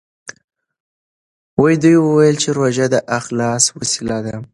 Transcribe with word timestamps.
ده 1.81 1.91
وویل 2.05 2.35
چې 2.43 2.49
روژه 2.57 2.85
د 2.93 2.95
اخلاص 3.17 3.63
وسیله 3.79 4.17
ده. 4.25 4.35